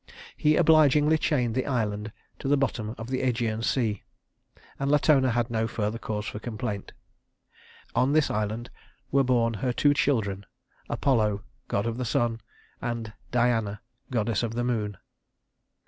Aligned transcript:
He 0.35 0.55
obligingly 0.55 1.19
chained 1.19 1.53
the 1.53 1.67
island 1.67 2.11
to 2.39 2.47
the 2.47 2.57
bottom 2.57 2.95
of 2.97 3.11
the 3.11 3.21
Ægean 3.21 3.63
Sea, 3.63 4.01
and 4.79 4.89
Latona 4.89 5.29
had 5.29 5.51
no 5.51 5.67
further 5.67 5.99
cause 5.99 6.25
for 6.25 6.39
complaint. 6.39 6.93
On 7.93 8.11
this 8.13 8.31
island 8.31 8.71
were 9.11 9.23
born 9.23 9.53
her 9.53 9.71
two 9.71 9.93
children: 9.93 10.47
Apollo, 10.89 11.43
god 11.67 11.85
of 11.85 11.97
the 11.99 12.05
sun, 12.05 12.41
and 12.81 13.13
Diana, 13.29 13.79
goddess 14.09 14.41
of 14.41 14.55
the 14.55 14.63
moon. 14.63 14.97